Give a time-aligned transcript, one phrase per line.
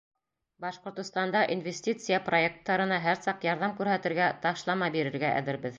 [0.63, 5.69] Башҡортостанда инвестиция проекттарына һәр саҡ ярҙам күрһәтергә, ташлама бирергә әҙербеҙ.